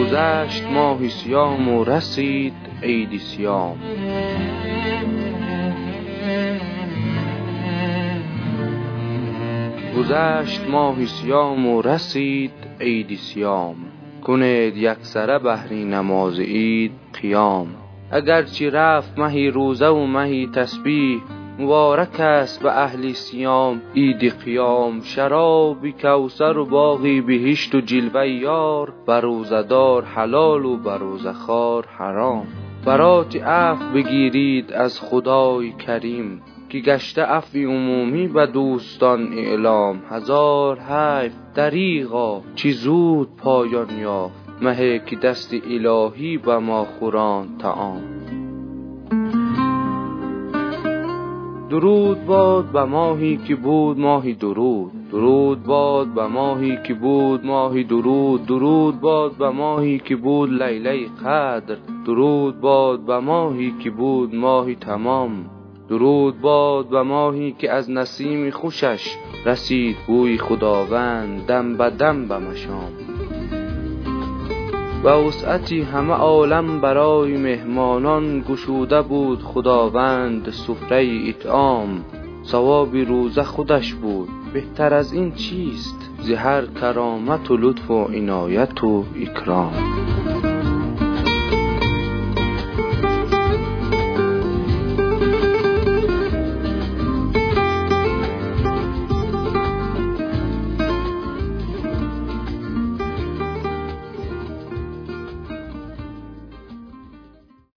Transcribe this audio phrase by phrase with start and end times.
[0.00, 3.78] گذشت ماهی صیام و رسید عید صیام.
[9.98, 13.76] گذشت ماهی صیام و رسید عید صیام.
[14.22, 16.92] کنید یکسره بهر نماز عید
[17.22, 17.66] قیام.
[18.10, 21.20] اگرچه رفت مهی روزه و مهی تسبیح
[21.58, 23.82] مبارک است به اهل صیام.
[23.94, 28.92] عید قیام شراب کوثر و باغ بهشت و جلوه یار.
[29.68, 32.46] دار حلال و خوار حرام.
[32.84, 40.02] برات عفو بگیرید از خدای کریم که گشته عفو عمومی به دوستان اعلام.
[40.10, 44.46] هزار حیف دریغا چه زود پایان یافت.
[44.62, 48.15] مه که دست الهی به ما خوراند طعام
[51.70, 54.92] درود باد به ماهی که بود ماهی درود.
[55.10, 58.46] درود باد به ماهی که بود ماهی درود.
[58.46, 61.76] درود باد به ماهی که بود لیله قدر.
[62.06, 65.50] درود باد به ماهی که بود ماهی تمام.
[65.88, 71.46] درود باد به ماهی که از نسیم خوشش رسید بوی خداوند.
[71.46, 73.15] دم به دم به مشام.
[75.02, 82.04] به وسعتی همه عالم برای مهمانان گشوده بود خداوند سفره اطعام.
[82.44, 84.28] ثواب روزه خودش بود.
[84.52, 89.72] بهتر از این چیست؟ ز هر کرامت و لطف و عنایت و اکرام.